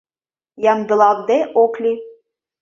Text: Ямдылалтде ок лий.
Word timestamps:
Ямдылалтде 0.71 1.37
ок 1.63 1.73
лий. 1.83 1.99